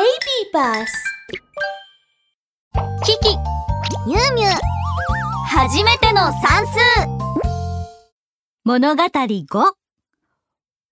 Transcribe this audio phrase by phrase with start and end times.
[0.00, 0.08] Baby
[0.54, 0.86] Bus
[3.04, 3.36] キキ。
[4.08, 4.50] ミュウミュウ
[5.46, 6.78] 初めての算数。
[8.64, 9.72] 物語5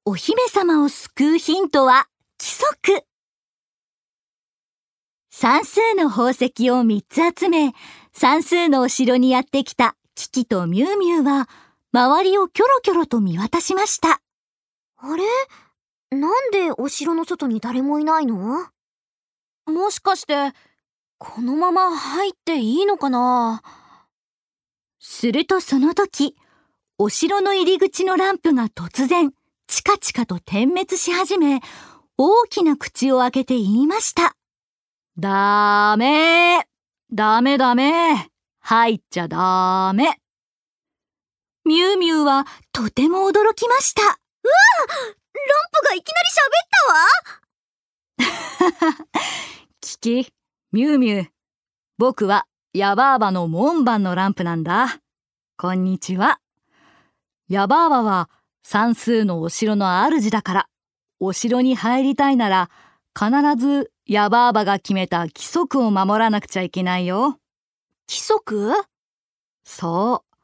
[0.04, 2.06] お姫様を救うヒントは
[2.38, 3.06] 規則。
[5.30, 7.72] 算数の宝石を3つ集め
[8.12, 11.48] 算数のお城にやってきたキキとミュウミュウは
[11.94, 14.20] 周りをキョロキョロと見渡しました。
[14.98, 15.24] あれ？
[16.14, 18.66] なんでお城の外に誰もいないの？
[19.68, 20.52] もしかして、
[21.18, 23.62] このまま入っていいのかな？
[24.98, 26.34] するとその時、
[26.96, 29.32] お城の入り口のランプが突然、
[29.66, 31.60] チカチカと点滅し始め、
[32.16, 34.34] 大きな口を開けて言いました。
[35.18, 36.66] ダメ！
[37.12, 37.58] ダメ！
[37.58, 38.30] ダメ！
[38.60, 40.18] 入っちゃダメ！
[41.64, 44.02] ミュウミュウはとても驚きました。
[44.02, 44.08] うわ！
[44.08, 44.16] ラン
[45.72, 46.86] プがいきなり喋った
[48.92, 48.96] わ
[50.08, 50.32] キキ、
[50.72, 51.28] ミュウミュウ。
[51.98, 55.00] 僕はヤバーバの門番のランプなんだ。
[55.58, 56.40] こんにちは。
[57.50, 58.30] ヤバーバは
[58.62, 60.68] 算数のお城の主だから、
[61.20, 62.70] お城に入りたいなら
[63.14, 63.30] 必
[63.62, 67.38] ずヤバーバが決めた規則を守らなくちゃいけないよ。
[68.08, 68.72] 規則？
[69.62, 70.36] そう。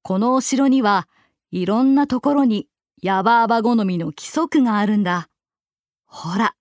[0.00, 1.06] このお城には
[1.50, 2.66] いろんなところに
[3.02, 5.28] ヤバーバ好みの規則があるんだ。
[6.06, 6.54] ほら、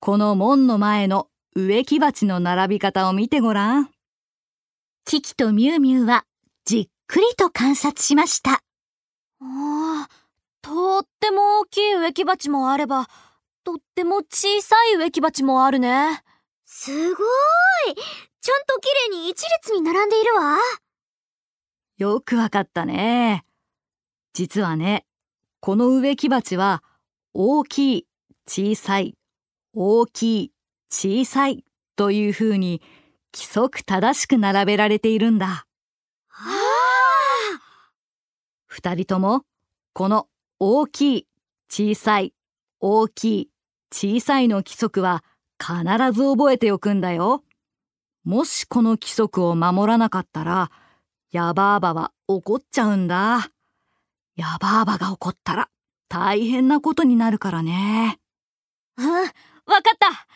[0.00, 3.90] この門の前の植木鉢の並び方を見てごらん。
[5.04, 6.24] キキとミュウミュウは
[6.64, 8.54] じっくりと観察しました。
[8.54, 8.58] あ
[9.40, 10.08] あ、
[10.62, 13.06] とっても大きい植木鉢もあれば、
[13.62, 16.24] とっても小さい植木鉢もあるね。
[16.64, 20.56] すごーいちゃんと綺麗に一列に並んでいるわ
[21.98, 23.44] よくわかったね。
[24.32, 25.06] 実はね、
[25.60, 26.82] この植木鉢は
[27.32, 28.06] 大きい、
[28.48, 29.14] 小さい、
[29.72, 30.53] 大きい、
[30.96, 31.64] 小さい
[31.96, 32.80] というふうに
[33.34, 35.66] 規則正しく並べられているんだ。
[36.28, 36.52] は
[38.66, 39.42] 二人とも
[39.92, 40.28] この
[40.60, 41.26] 大きい、
[41.68, 42.32] 小さい、
[42.78, 43.50] 大きい、
[43.92, 45.24] 小さいの規則は
[45.58, 45.82] 必
[46.12, 47.42] ず覚えておくんだよ。
[48.22, 50.70] もしこの規則を守らなかったら、
[51.32, 53.50] ヤバーバは怒っちゃうんだ。
[54.36, 55.68] ヤバーバが怒ったら
[56.08, 58.20] 大変なことになるからね。
[58.96, 59.32] うん、わか
[59.92, 60.33] った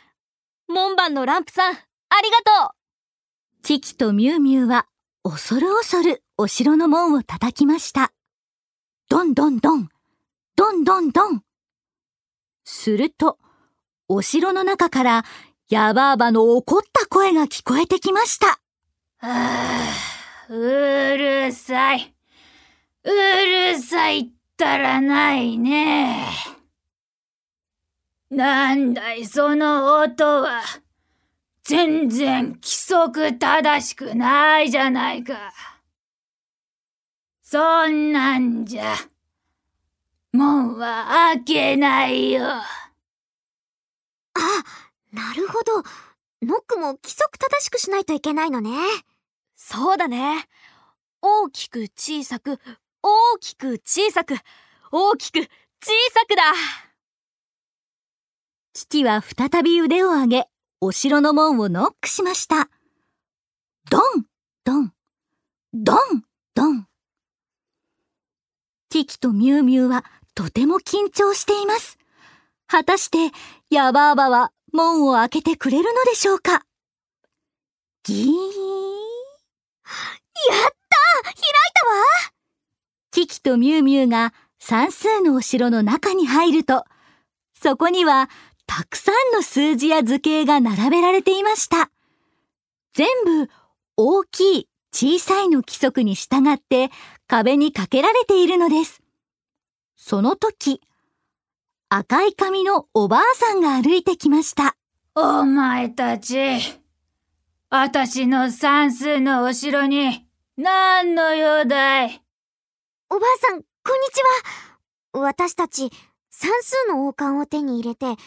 [0.68, 1.76] 門番のランプさん、あ
[2.22, 2.36] りが
[2.66, 4.86] とうキキとミュウミュウは
[5.24, 8.12] 恐る恐るお城の門を叩きました。
[9.08, 9.88] ドンドンドン、
[10.56, 11.42] ドンドンドン。
[12.64, 13.38] すると、
[14.08, 15.24] お城の中から
[15.70, 18.46] ヤバーバの怒った声が聞こえてきました。
[18.46, 18.58] は
[19.20, 22.14] あ、うるさい。
[23.04, 24.28] うるさいっ
[24.58, 26.26] たらないね。
[28.30, 30.62] なんだいその音は。
[31.64, 35.52] 全然規則正しくないじゃないか。
[37.42, 38.94] そんなんじゃ、
[40.32, 42.44] 門は開けないよ。
[42.44, 42.62] あ、
[45.12, 45.82] なるほど。
[46.42, 48.70] ノックも規則正しくしないといけないのね。
[49.56, 50.46] そうだね。
[51.20, 52.58] 大きく小さく、
[53.02, 54.36] 大きく小さく、
[54.92, 55.46] 大きく小
[56.12, 56.87] さくだ。
[58.78, 60.46] キキは再び腕を上げ、
[60.80, 62.70] お城の門をノックしました。
[63.90, 64.02] ドン、
[64.62, 64.92] ドン、
[65.74, 65.98] ドン、
[66.54, 66.86] ドン。
[68.88, 70.04] キキとミュウミュウは
[70.36, 71.98] とても緊張しています。
[72.68, 73.36] 果たして、
[73.68, 76.62] ヤバーバは門を開けてくれるのでしょうか？
[78.04, 78.26] ギー。
[78.26, 78.36] やっ
[80.60, 81.34] た開い
[81.74, 82.04] たわ
[83.10, 86.84] キキとミュウミュウが算数のお城の中に入ると、
[87.60, 88.30] そこには
[88.68, 91.90] たくさんの数字や図形が並べられていました。
[92.92, 93.50] 全部
[93.96, 96.90] 大きい、小さいの規則に従って
[97.26, 99.02] 壁にかけられているのです。
[99.96, 100.80] その時、
[101.88, 104.76] 赤い髪のおばあさんが歩いてきました。
[105.14, 106.38] お前たち、
[107.70, 110.26] あたしの算数のお城に
[110.56, 112.22] 何の用だい？
[113.10, 113.64] おばあさん、こんに
[114.12, 114.20] ち
[115.14, 115.20] は。
[115.20, 115.90] 私たち、
[116.30, 118.20] 算数の王冠を手に入れて、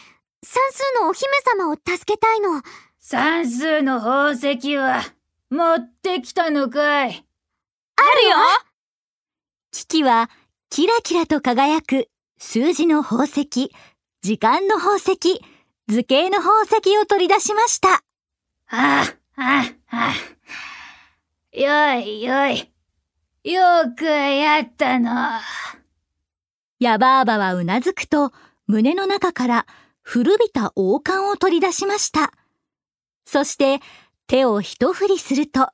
[0.44, 2.62] 算数のお姫様を助けたいの。
[2.98, 5.02] 算数の宝石は
[5.50, 7.08] 持ってきたのかい？
[7.10, 8.36] あるよ
[9.70, 10.30] キキは
[10.68, 12.08] キラキラと輝く
[12.38, 13.70] 数字の宝石、
[14.22, 15.16] 時間の宝石、
[15.88, 17.94] 図形の宝石を取り出しました。
[17.94, 18.00] あ
[18.68, 20.12] あ、ああ。
[21.56, 22.72] よいよい。
[23.44, 23.62] よ
[23.96, 25.10] くやったの。
[26.80, 28.32] ヤバーバはうなずくと、
[28.66, 29.66] 胸の中から
[30.02, 32.32] 古びた王冠を取り出しました。
[33.24, 33.80] そして
[34.26, 35.70] 手を一振りすると、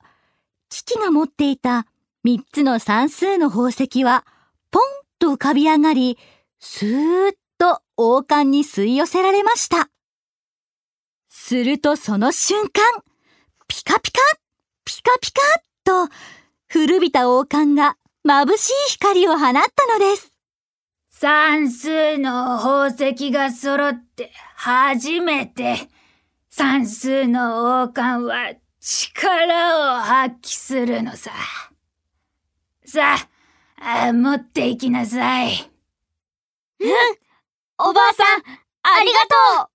[0.69, 1.87] キキが持っていた
[2.23, 4.25] 三つの算数の宝石は
[4.71, 4.83] ポン
[5.19, 6.17] と浮かび上がり、
[6.59, 9.89] スーッと王冠に吸い寄せられました。
[11.27, 13.03] するとその瞬間、
[13.67, 14.19] ピカピカ、
[14.85, 15.41] ピカピカ
[16.07, 16.13] と
[16.67, 19.53] 古びた王冠が眩しい光を放った
[19.93, 20.31] のです。
[21.21, 25.75] 算数の宝石が揃って初めて
[26.49, 31.31] 算数の王冠は力を発揮するのさ。
[32.85, 33.17] さ
[33.81, 35.49] あ、持っていきなさい。
[36.79, 36.89] うん、
[37.79, 38.41] おばあさん、
[38.83, 39.19] ありが
[39.65, 39.69] とう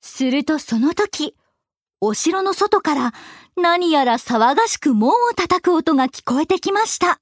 [0.00, 1.34] するとその時、
[2.00, 3.12] お城の外から
[3.56, 7.20] 何やら騒がしく門を叩く音が聞こえてきました。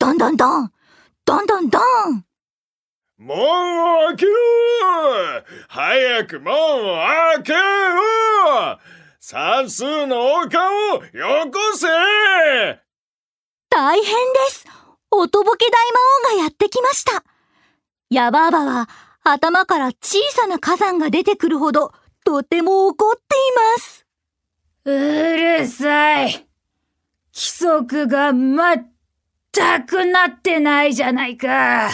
[0.00, 0.72] どんどんどん。
[1.26, 1.82] どんどんどん。
[3.18, 4.32] 門を開けろ
[5.68, 8.78] 早く門を開けろ
[9.20, 10.58] 算数の王冠
[10.92, 11.86] をよこせ。
[13.68, 14.12] 大変で
[14.48, 14.64] す。
[15.10, 17.22] おとぼけ大魔王がやってきました。
[18.08, 18.88] ヤバーバは
[19.22, 21.92] 頭から小さな火山が出てくるほど
[22.24, 23.26] とても怒ってい
[23.76, 24.06] ます。
[24.86, 26.46] うるさい。
[27.34, 28.90] 規則が全
[29.90, 31.90] くなってないじゃないか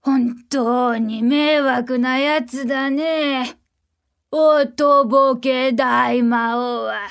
[0.00, 3.58] 本当に迷惑なやつだね。
[4.32, 7.08] おとぼけ大魔王は、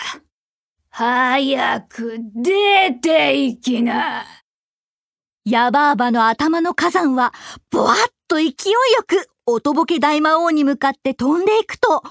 [0.90, 4.26] 早く出て行きな。
[5.46, 7.34] ヤバーバの頭の火山は、
[7.70, 7.96] ぼわっ
[8.28, 8.56] と勢いよ
[9.08, 12.04] く、おとぼけ大魔王に向かって飛んでいくと、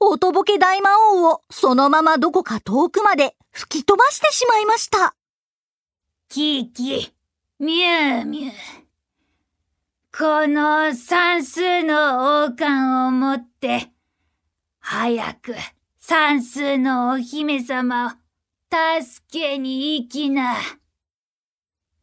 [0.00, 5.14] おとぼけ大魔王をそのままどこか遠くまで吹き飛ばしてしまいました。
[6.32, 7.12] キーキー、
[7.58, 8.52] ミューミュー。
[10.16, 13.88] この算数の王冠を持って、
[14.78, 15.56] 早く
[15.98, 18.10] 算数のお姫様を
[19.02, 20.54] 助けに行きな。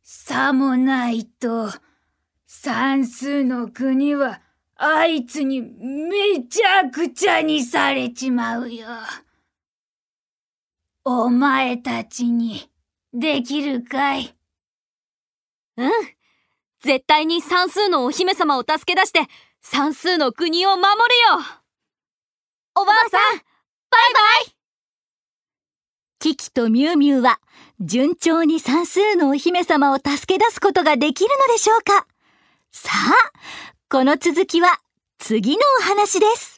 [0.04, 1.72] さもないと、
[2.46, 4.42] 算数の国は
[4.76, 8.88] あいつにめちゃくちゃにされちまうよ。
[11.06, 12.70] お前たちに
[13.20, 14.36] できるかい？
[15.78, 15.92] うん。
[16.82, 19.22] 絶対に算数のお姫様を助け出して、
[19.60, 20.94] 算数の国を守るよ
[22.76, 24.56] おばあさん、バイバイ
[26.20, 27.40] キキとミュウミュウは、
[27.80, 32.06] 順調に算数のお姫様を助け出すことができるのでしょうか？
[32.72, 33.32] さあ、
[33.90, 34.80] この続きは
[35.18, 36.57] 次のお話です。